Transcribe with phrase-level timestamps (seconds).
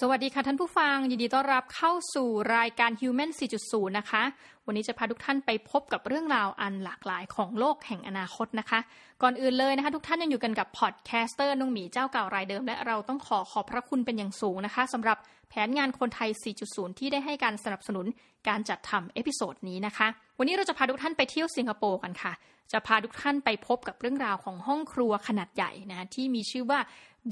[0.00, 3.30] สวัสดีค่ะท่านผู้ฟัง ยินดีต้อนรับเข้าสู่รายการ Human
[3.62, 4.22] 4.0 นะคะ
[4.66, 8.80] วันนี้จะพาทุกท่านไปพบกับเรื่องราวอันหลากหลายของโลกแห่งอนาคตนะคะ
[9.22, 15.18] ก่อนอื่นเลยนะคะ ทุกท่านยังอยู่กันกับ podcaster นงหมีเจ้าเก่ารายเดิม และเราต้องขอขอบพระคุณเป็นอย่างสูงนะคะสำหรับ
[15.48, 16.30] แผนงานคนไทย
[16.64, 18.06] 4.0 ที่ได้ให้การสนับสนุน
[18.48, 20.06] การจัดทำ episode นี้นะคะ
[20.38, 22.32] วันนี้เราจะพาทุกท่านไปเที่ยวสิงคโปร์กันค่ะ
[22.72, 26.80] จะพาทุกท่านไปพบกับเรื่องราวของห้องครัวขนาดใหญ่นะที่มีชื่อว่า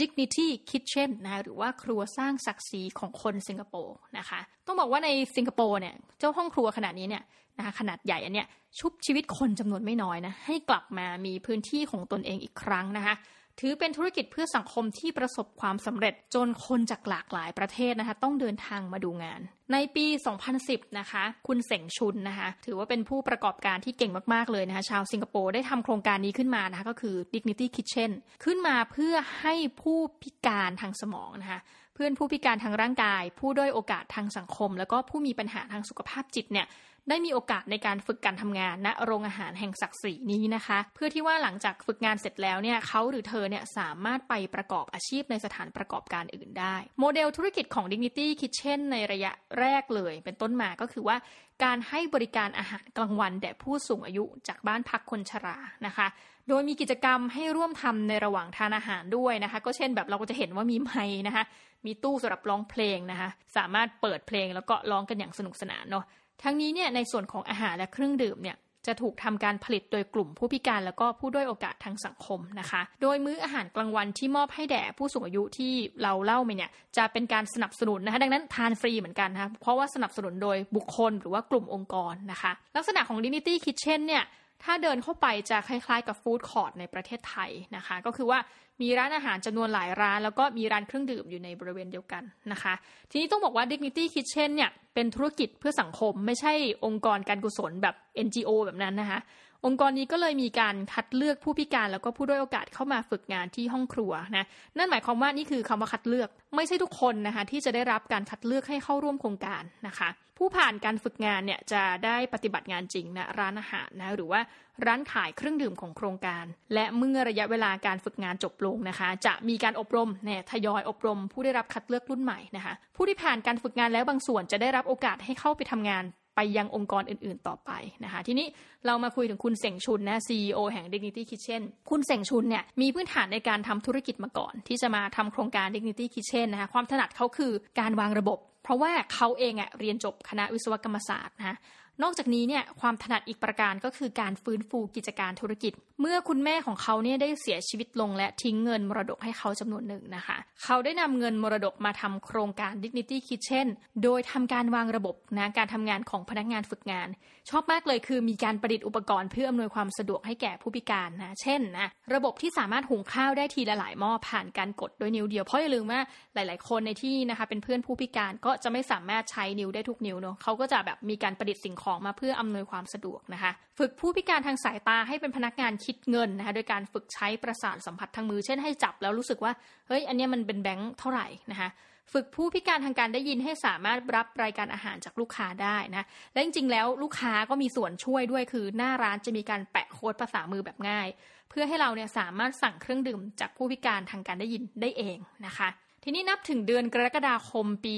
[0.00, 7.22] Dignity Kitchen นะหรือว่าครัวสร้างศักดิ์ศรีของคนสิงคโปร์นะคะต้องบอกว่าในสิงคโปร์เนี่ยเจ้าห้องครัวขนาดนี้เนี่ย
[7.58, 8.46] นะคะขนาดใหญ่อันเนี้ย
[8.78, 13.14] ชุบชีวิตคนจำนวนไม่น้อยนะให้กลับมามีพื้นที่ของตนเองอีกครั้งนะคะ
[13.60, 19.40] ถือเป็นธุรกิจเพื่อสังคมที่ประสบความสำเร็จจนคนจากหลากหลายประเทศนะคะ ต้องเดินทางมาดูงาน
[19.72, 20.06] ในปี
[20.52, 28.10] 2010 นะคะ คุณเสงชุนนะคะ ถือว่าเป็นผู้ประกอบการที่เก่งมาก ๆ เลยนะคะ ชาวสิงคโปร์ได้ทำโครงการนี้ขึ้นมานะคะ ก็คือ Dignity Kitchen
[28.44, 31.60] ขึ้นมาเพื่อให้ผู้พิการทางสมองนะคะ
[31.94, 36.66] เพื่อนผู้พิการทางร่างกาย ผู้ด้อยโอกาสทางสังคม แล้วก็ผู้มีปัญหาทางสุขภาพจิตเนี่ย
[37.08, 51.16] ได้มีโอกาสในการฝึกการทำงานณโรงอาหารแห่งศักดิ์ศรีนี้นะคะ เพื่อที่ว่าหลังจากฝึกงานเสร็จแล้วเนี่ยเขาหรือเธอเนี่ยสามารถไปประกอบอาชีพในสถานประกอบการอื่นได้ โมเดลธุรกิจของ Dignity Kitchen ในระยะแรกเลย เป็นต้นมาก็คือว่า
[51.64, 56.06] การให้บริการอาหารกลางวันแด่ผู้สูงอายุจากบ้านพักคนชรานะคะ
[56.48, 61.44] โดยมีกิจกรรมให้ร่วมทำในระหว่างทานอาหารด้วยนะคะ ก็เช่นแบบเราก็จะเห็นว่ามีไมค์นะคะ
[61.86, 66.04] มีตู้สำหรับร้องเพลงนะคะ สามารถเปิดเพลงแล้วก็ร้องกันอย่างสนุกสนานเนาะ
[66.42, 75.72] ทั้งนี้เนี่ยในส่วนของอาหารและเครื่องดื่มเนี่ยจะถูกทำการผลิตโดยกลุ่มผู้พิการแล้วก็ผู้ด้อยโอกาสทางสังคมนะคะ โดยมื้ออาหารกลางวันที่มอบให้แด่ผู้สูงอายุที่
[76.02, 84.24] เราเล่าไปเนี่ยจะเป็นการสนับสนุนนะคะ ดังนั้นทานฟรีเหมือนกันนะคะเพราะว่าสนับสนุนโดยบุคคลหรือว่ากลุ่มองค์กรนะคะ ลักษณะของ Dignity Kitchen เนี่ย
[84.64, 88.38] ถ้าเดินเข้าไปจะคล้ายๆกับฟู้ดคอร์ทในประเทศไทยนะคะ ก็คือว่า
[88.82, 92.22] มีร้านอาหารจำนวนหลายร้าน แล้วก็มีร้านเครื่องดื่มอยู่ในบริเวณเดียวกัน
[92.52, 92.74] นะคะ
[93.10, 96.52] ทีนี้ต้องบอกว่า Dignity Kitchen เนี่ย เป็นธุรกิจเพื่อสังคม ไม่ใช่
[96.84, 97.94] องค์กรการกุศลแบบ
[98.26, 99.20] NGO แบบนั้นนะคะ
[99.66, 104.44] องค์กรนี้ก็เลยมีการคัดเลือกผู้พิการแล้วก็ผู้ด้อยโอกาสเข้ามาฝึกงานที่ห้องครัวนะ
[104.76, 110.08] นั่นหมายความว่านี่คือคำว่าคัดเลือก ไม่ใช่ทุกคนนะคะที่จะได้รับการคัดเลือกให้เข้าร่วมโครงการนะคะ
[110.38, 114.40] ผู้ผ่านการฝึกงานเนี่ยจะได้ปฏิบัติงานจริงนะร้านอาหารนะหรือว่า
[114.86, 116.44] ร้านขายเครื่องดื่มของโครงการ
[116.74, 126.04] และเมื่อระยะเวลาการฝึกงานจบลงนะคะ จะมีการอบรมเนี่ยทยอยอบรม ผู้ได้รับคัดเลือกรุ่นใหม่นะคะ ผู้ที่ผ่านการฝึกงานแล้วบางส่วนจะได้รับโอกาสให้เข้าไปทำงาน
[126.36, 127.70] ไปยังองค์กรอื่นๆต่อไป
[128.04, 128.46] นะคะ ทีนี้
[128.86, 141.56] เรามาคุยถึงคุณเสงชุนนะ CEO แห่ง Dignity Kitchen คุณเสงชุนเนี่ยมีพื้นฐานในการทำธุรกิจมาก่อน ที่จะมาทำโครงการ Dignity Kitchen นะคะความถนัดเขาคือการวางระบบ เพราะว่าเขาเองอะเรียนจบคณะวิศวกรรมศาสตร์นะ
[142.02, 153.66] นอกจากนี้เนี่ยความถนัดอีกประการก็คือการฟื้นฟูกิจการธุรกิจ เมื่อคุณแม่ของเขาเนี่ยได้เสียชีวิตลงและทิ้งเงินมรดกให้เขาจำนวนหนึ่งนะคะ เขาได้นำเงินมรดกมาทำโครงการ Dignity Kitchen
[154.02, 157.08] โดยทำการวางระบบนะการทำงานของพนักงานฝึกงาน
[157.50, 166.00] ชอบมากเลยคือมีการประดิษฐ์อุปกรณ์เพื่ออำนวยความสะดวกให้แก่ผู้พิการนะเช่นนะระบบที่สามารถหุงข้าวได้ทีละหลายหม้อผ่านการกดด้วยนิ้วเดียวเพราะอย่าลืมว่า
[166.34, 179.52] หลาย ๆ คนในที่นะคะเป็นเพื่อนผู้พิการก็จะไม่สามารถใช้นิ้วได้ทุกนิ้วเนาะเขาก็จะแบบมีการประดิษฐ์สิ่งของมาเพื่ออำนวยความสะดวกนะคะ ฝึกผู้พิการทางสายตาให้เป็นพนักงานคิดเงินนะคะโดยการฝึกใช้ประสาทสัมผัสทางมือ เช่นให้จับแล้วรู้สึกว่า
[179.88, 181.68] เฮ้ยอันนี้มันเป็นแบงค์เท่าไหร่นะคะ
[182.12, 191.08] ฝึกผู้พิการทางการได้ยินให้สามารถรับรายการอาหารจากลูกค้าได้นะ และจริงๆ แล้วลูกค้าก็มีส่วนช่วยด้วยคือหน้าร้านจะมีการแปะโค้ดภาษามือแบบง่าย
[191.50, 195.68] เพื่อให้เราเนี่ยสามารถสั่งเครื่องดื่มจากผู้พิการทางการได้ยินได้เองนะคะ
[196.04, 197.94] ทีนี้นับถึงเดือนกรกฎาคมปี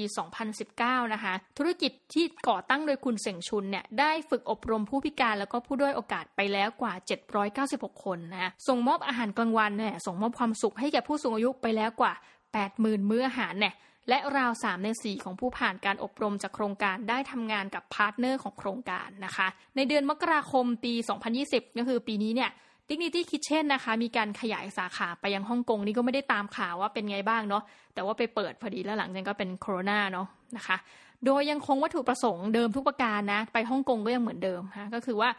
[0.55, 6.93] 2019 นะคะ ธุรกิจที่ก่อตั้งโดยคุณเสงชุนเนี่ยได้ฝึกอบรมผู้พิการแล้วก็ผู้ด้อยโอกาสไปแล้วกว่า
[7.53, 12.13] 796 คนนะส่งมอบอาหารกลางวันเนี่ยส่งมอบความสุขให้แก่ผู้สูงอายุไปแล้วกว่า
[12.61, 13.73] 80,000 มื้ออาหารเนี่ย
[14.09, 20.93] และราว 3 ใน 4 ของผู้ผ่านการอบรมจากโครงการได้ทำงานกับ partner ของโครงการนะคะ ในเดือนมกราคมปี
[21.35, 22.51] 2020 ก็คือปีนี้เนี่ย
[22.89, 27.63] Dignity Kitchen นะคะ มีการขยายสาขาไปยังฮ่องกงนี่ก็ไม่ได้ตามข่าวว่าเป็นไงบ้างเนาะ
[27.93, 30.27] แต่ว่าไปเปิดพอดีแล้วหลังจากนั้นก็เป็นโควิดเนาะ
[30.57, 30.77] นะคะ
[31.25, 35.29] โดยยังคงวัตถุประสงค์เดิมทุกประการนะ ไปฮ่องกงก็ยังเหมือนเดิมนะก็คือว่า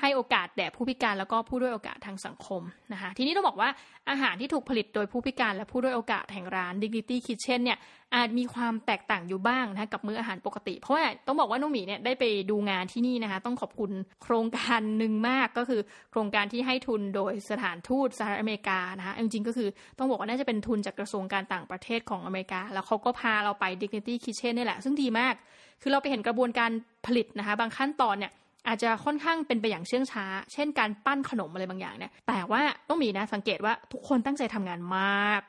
[0.00, 2.62] ให้โอกาสแด่ผู้พิการแล้วก็ผู้ด้วยโอกาสทางสังคม
[2.92, 3.68] นะคะทีนี้ต้องบอกว่า
[4.10, 7.78] อาหารที่ถูกผลิตโดยผู้พิการและผู้ด้วยโอกาสแห่งร้าน Dignity Kitchen เนี่ย
[8.14, 13.90] อาจมีความแตกต่างอยู่บ้างนะกับมื้ออาหารปกติ เพราะว่าต้องบอกว่าน้องหมีเนี่ยได้ไปดูงานที่นี่นะคะต้องขอบคุณ
[14.22, 25.34] โครงการหนึ่งมากก็คือ โครงการที่ให้ทุนโดยสถานทูตสหรัฐอเมริกานะคะจริงๆก็คือต้องบอกว่าน่าจะเป็นทุนจากกระทรวงการต่างประเทศของอเมริกา แล้วเขาก็พาเราไป Dignity Kitchen นี่แหละซึ่งดีมาก
[25.82, 26.70] คือเราไปเห็นกระบวนการ
[27.06, 28.32] ผลิตนะคะบางขั้นตอนเนี่ย
[28.66, 35.40] อาจจะค่อนข้างเป็นไปอย่างเชื่องช้า เช่นการปั้นขนมอะไรบางอย่างเนี่ย แต่ว่าต้องมีนะสังเกตว่าทุกคนตั้งใจทำงานมาก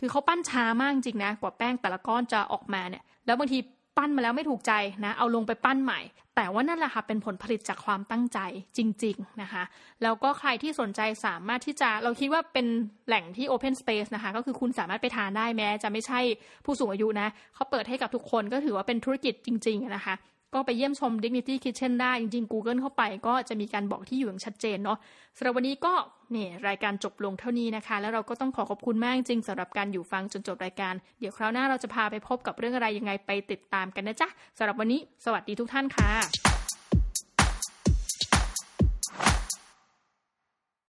[0.00, 3.58] คือเขาปั้นช้ามากจริงนะ กว่าแป้งแต่ละก้อนจะออกมาเนี่ย แล้วบางที
[3.96, 4.72] ปั้นมาแล้วไม่ถูกใจ
[5.04, 6.00] นะ เอาลงไปปั้นใหม่
[6.36, 8.38] แต่ว่านั่นแหละค่ะเป็นผลผลิตจากความตั้งใจ
[8.76, 9.62] จริง ๆ นะคะ
[10.02, 12.66] แล้วก็ใครที่สนใจสามารถที่จะเราคิดว่าเป็น
[13.06, 16.20] แหล่งที่ Open Space นะคะ ก็คือคุณสามารถไปทานได้แม้ จะไม่ใช่
[16.64, 20.14] ผู้สูงอายุนะเขาเปิดให้กับทุกคนก็ถือว่าเป็นธุรกิจจริง ๆ นะคะ
[20.54, 24.98] ก็ไปเยี่ยมชม Dignity Kitchen ได้ จริงๆ Google เข้าไปก็จะมีการบอกที่อยู่อย่างชัดเจนเนาะ
[25.36, 25.92] สำหรับวันนี้ก็
[26.32, 34.28] เนี่ยรายการจบลงเท่านี้นะคะ แล้วเราก็ต้องขอขอบคุณมากจริงสำหรับการอยู่ฟังจนจบรายการ เดี๋ยวคราวหน้าเราจะพาไปพบกับเรื่องอะไรยังไงไปติดตามกันนะจ๊ะ
[34.58, 36.55] สำหรับวันนี้ สวัสดีทุกท่านค่ะ